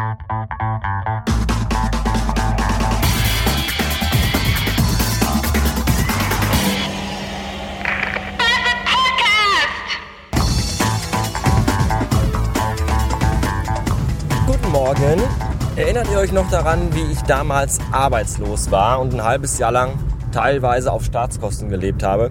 [0.00, 0.12] Guten
[14.72, 15.20] Morgen.
[15.76, 19.98] Erinnert ihr euch noch daran, wie ich damals arbeitslos war und ein halbes Jahr lang
[20.32, 22.30] teilweise auf Staatskosten gelebt habe?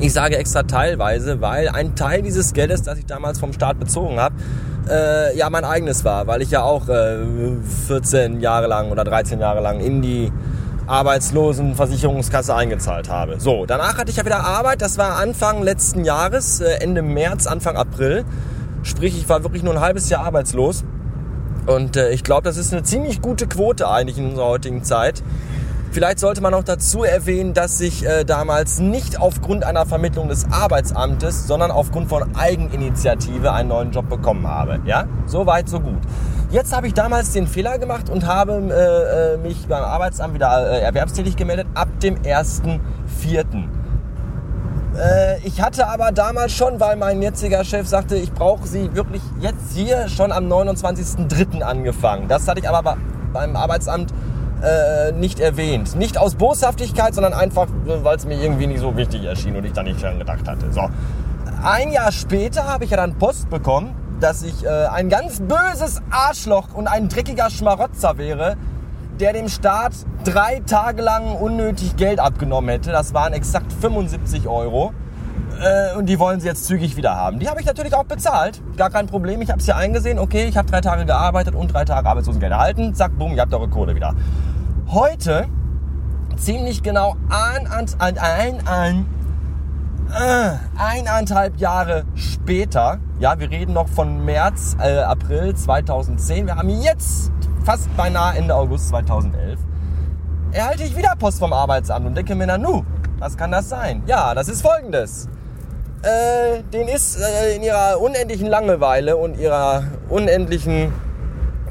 [0.00, 4.18] Ich sage extra teilweise, weil ein Teil dieses Geldes, das ich damals vom Staat bezogen
[4.18, 4.34] habe,
[4.88, 7.18] äh, ja mein eigenes war, weil ich ja auch äh,
[7.86, 10.32] 14 Jahre lang oder 13 Jahre lang in die
[10.86, 13.38] Arbeitslosenversicherungskasse eingezahlt habe.
[13.38, 14.82] So, danach hatte ich ja wieder Arbeit.
[14.82, 18.24] Das war Anfang letzten Jahres, äh, Ende März, Anfang April.
[18.82, 20.84] Sprich, ich war wirklich nur ein halbes Jahr arbeitslos.
[21.66, 25.22] Und äh, ich glaube, das ist eine ziemlich gute Quote eigentlich in unserer heutigen Zeit.
[25.92, 30.46] Vielleicht sollte man noch dazu erwähnen, dass ich äh, damals nicht aufgrund einer Vermittlung des
[30.52, 34.78] Arbeitsamtes, sondern aufgrund von Eigeninitiative einen neuen Job bekommen habe.
[34.84, 35.98] Ja, so weit, so gut.
[36.50, 40.70] Jetzt habe ich damals den Fehler gemacht und habe äh, äh mich beim Arbeitsamt wieder
[40.70, 42.78] äh, erwerbstätig gemeldet ab dem 1.4.
[44.96, 49.22] Äh, ich hatte aber damals schon, weil mein jetziger Chef sagte, ich brauche sie wirklich
[49.40, 51.62] jetzt hier schon am 29.3.
[51.62, 52.28] angefangen.
[52.28, 52.96] Das hatte ich aber
[53.32, 54.12] beim Arbeitsamt
[54.62, 55.96] äh, nicht erwähnt.
[55.96, 59.72] Nicht aus Boshaftigkeit, sondern einfach, weil es mir irgendwie nicht so wichtig erschien und ich
[59.72, 60.72] da nicht dran gedacht hatte.
[60.72, 60.88] So.
[61.62, 66.00] Ein Jahr später habe ich ja dann Post bekommen, dass ich äh, ein ganz böses
[66.10, 68.56] Arschloch und ein dreckiger Schmarotzer wäre,
[69.18, 69.92] der dem Staat
[70.24, 72.90] drei Tage lang unnötig Geld abgenommen hätte.
[72.90, 74.92] Das waren exakt 75 Euro.
[75.60, 77.38] Äh, und die wollen sie jetzt zügig wieder haben.
[77.38, 78.62] Die habe ich natürlich auch bezahlt.
[78.76, 79.42] Gar kein Problem.
[79.42, 80.18] Ich habe es hier eingesehen.
[80.18, 82.94] Okay, ich habe drei Tage gearbeitet und drei Tage Arbeitslosengeld erhalten.
[82.94, 84.14] Zack, bumm, ihr habt eure Kohle wieder.
[84.88, 85.48] Heute,
[86.36, 89.06] ziemlich genau ein, ein, ein, ein,
[90.12, 96.68] äh, eineinhalb Jahre später, ja, wir reden noch von März, äh, April 2010, wir haben
[96.68, 97.30] jetzt
[97.64, 99.60] fast beinahe Ende August 2011,
[100.52, 102.84] erhalte ich wieder Post vom Arbeitsamt und denke mir, na nu,
[103.18, 104.02] was kann das sein?
[104.06, 105.28] Ja, das ist folgendes.
[106.02, 110.92] Äh, den ist äh, in ihrer unendlichen Langeweile und ihrer unendlichen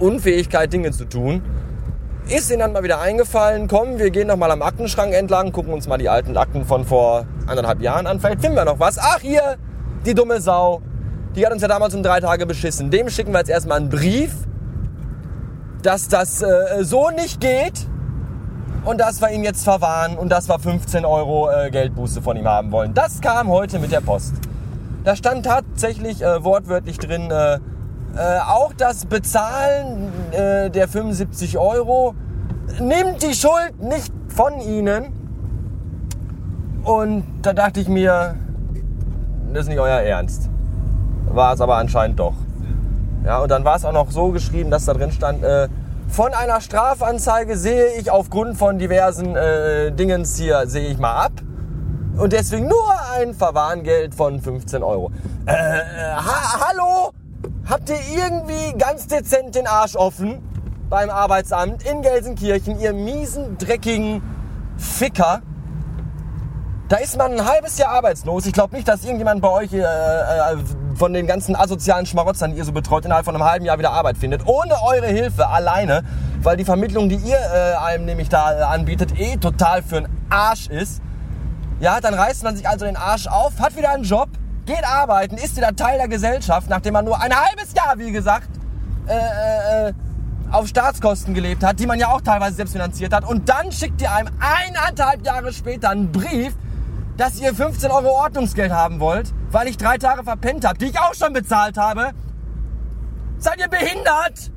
[0.00, 1.42] Unfähigkeit, Dinge zu tun,
[2.28, 5.72] ist ihnen dann mal wieder eingefallen, komm, wir gehen noch mal am Aktenschrank entlang, gucken
[5.72, 8.98] uns mal die alten Akten von vor anderthalb Jahren an, vielleicht finden wir noch was.
[8.98, 9.58] Ach hier,
[10.04, 10.82] die dumme Sau,
[11.36, 12.90] die hat uns ja damals um drei Tage beschissen.
[12.90, 14.32] Dem schicken wir jetzt erstmal einen Brief,
[15.82, 17.86] dass das äh, so nicht geht
[18.86, 22.46] und dass wir ihn jetzt verwahren und dass wir 15 Euro äh, Geldbuße von ihm
[22.46, 22.94] haben wollen.
[22.94, 24.34] Das kam heute mit der Post.
[25.04, 27.58] Da stand tatsächlich äh, wortwörtlich drin, äh, äh,
[28.48, 32.14] auch das Bezahlen äh, der 75 Euro
[32.80, 35.12] nimmt die Schuld nicht von ihnen.
[36.84, 38.36] Und da dachte ich mir,
[39.52, 40.48] das ist nicht euer Ernst.
[41.26, 42.34] War es aber anscheinend doch.
[43.24, 45.68] Ja, und dann war es auch noch so geschrieben, dass da drin stand, äh,
[46.08, 51.32] von einer Strafanzeige sehe ich aufgrund von diversen äh, Dingens hier, sehe ich mal ab.
[52.16, 55.10] Und deswegen nur ein Verwarngeld von 15 Euro.
[55.44, 57.12] Äh, ha hallo?
[57.68, 60.42] habt ihr irgendwie ganz dezent den Arsch offen
[60.88, 64.22] beim Arbeitsamt in Gelsenkirchen, ihr miesen, dreckigen
[64.76, 65.42] Ficker.
[66.88, 68.46] Da ist man ein halbes Jahr arbeitslos.
[68.46, 70.56] Ich glaube nicht, dass irgendjemand bei euch äh, äh,
[70.96, 73.92] von den ganzen asozialen Schmarotzern, die ihr so betreut, innerhalb von einem halben Jahr wieder
[73.92, 74.46] Arbeit findet.
[74.46, 76.02] Ohne eure Hilfe alleine,
[76.42, 80.08] weil die Vermittlung, die ihr äh, einem nämlich da äh, anbietet, eh total für einen
[80.30, 81.02] Arsch ist.
[81.80, 84.28] Ja, dann reißt man sich also den Arsch auf, hat wieder einen Job,
[84.64, 88.48] geht arbeiten, ist wieder Teil der Gesellschaft, nachdem man nur ein halbes Jahr, wie gesagt,
[89.06, 89.92] äh, äh,
[90.50, 93.24] auf Staatskosten gelebt hat, die man ja auch teilweise selbst finanziert hat.
[93.28, 96.54] Und dann schickt ihr einem eineinhalb Jahre später einen Brief,
[97.16, 100.98] dass ihr 15 Euro Ordnungsgeld haben wollt, weil ich drei Tage verpennt habe, die ich
[100.98, 102.10] auch schon bezahlt habe.
[103.38, 104.52] Seid ihr behindert?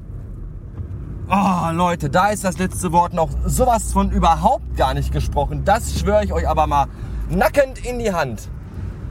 [1.31, 5.64] Oh, Leute, da ist das letzte Wort noch sowas von überhaupt gar nicht gesprochen.
[5.64, 6.88] Das schwöre ich euch aber mal
[7.30, 8.50] nackend in die Hand.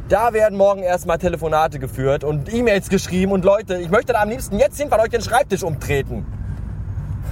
[0.08, 4.30] Da werden morgen erstmal Telefonate geführt und E-Mails geschrieben und Leute, ich möchte da am
[4.30, 6.26] liebsten jetzt hinfahren, euch den Schreibtisch umtreten.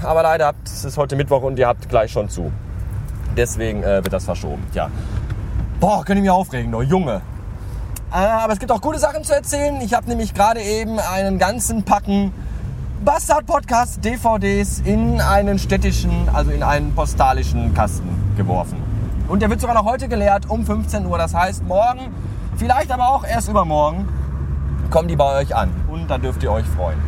[0.03, 2.53] Aber leider, es ist heute Mittwoch und ihr habt gleich schon zu.
[3.37, 4.63] Deswegen äh, wird das verschoben.
[4.73, 4.91] Ja.
[5.81, 7.21] Boah, könnt ihr mich aufregen, doch, Junge.
[8.13, 9.81] Äh, aber es gibt auch gute Sachen zu erzählen.
[9.81, 12.33] Ich habe nämlich gerade eben einen ganzen Packen
[13.05, 18.83] Bastard Podcast DVDs in einen städtischen, also in einen postalischen Kasten geworfen.
[19.29, 21.19] Und der wird sogar noch heute geleert um 15 Uhr.
[21.19, 22.13] Das heißt, morgen
[22.57, 24.09] Vielleicht aber auch erst übermorgen
[24.91, 26.99] kommen die bei euch an und da dürft ihr euch freuen.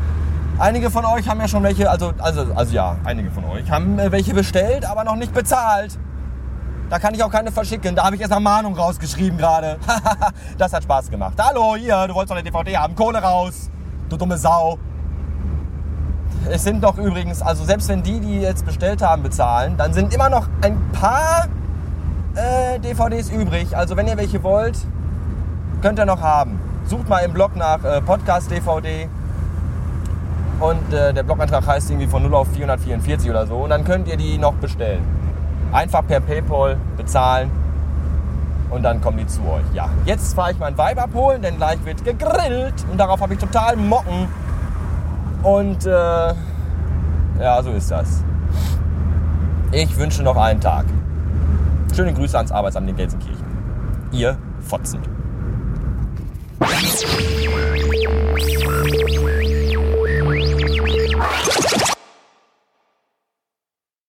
[0.59, 3.99] Einige von euch haben ja schon welche, also, also, also ja, einige von euch haben
[3.99, 5.99] äh, welche bestellt, aber noch nicht bezahlt.
[6.90, 7.94] Da kann ich auch keine verschicken.
[7.94, 9.79] Da habe ich erst eine Mahnung rausgeschrieben gerade.
[10.58, 11.35] das hat Spaß gemacht.
[11.38, 12.94] Hallo, hier, du wolltest doch eine DVD haben.
[12.94, 13.70] Kohle raus.
[14.08, 14.79] Du dumme Sau.
[16.50, 20.14] es sind noch übrigens, also selbst wenn die, die jetzt bestellt haben, bezahlen, dann sind
[20.14, 21.49] immer noch ein paar
[22.35, 23.76] äh, DVDs übrig.
[23.76, 24.79] Also wenn ihr welche wollt,
[25.82, 26.58] könnt ihr noch haben.
[26.87, 29.11] Sucht mal im Blog nach äh, Podcast DVD
[30.61, 34.08] und äh, der Blogantrag heißt irgendwie von 0 auf 444 oder so und dann könnt
[34.08, 35.05] ihr die noch bestellen.
[35.73, 37.50] Einfach per PayPal bezahlen
[38.70, 39.65] und dann kommen die zu euch.
[39.75, 43.41] Ja, jetzt fahre ich mein Weib abholen, denn gleich wird gegrillt und darauf habe ich
[43.41, 44.29] total Mocken.
[45.43, 46.35] Und äh,
[47.41, 48.23] ja, so ist das.
[49.73, 50.87] Ich wünsche noch einen Tag.
[51.94, 53.44] Schöne Grüße ans Arbeitsamt in Gelsenkirchen.
[54.12, 55.00] Ihr Fotzen.